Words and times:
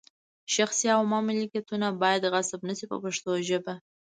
شخصي 0.55 0.87
او 0.95 1.01
عامه 1.05 1.19
ملکیتونه 1.27 1.87
باید 2.01 2.23
غصب 2.33 2.59
نه 2.69 2.73
شي 2.77 2.85
په 2.91 2.97
پښتو 3.03 3.31
ژبه. 3.47 3.73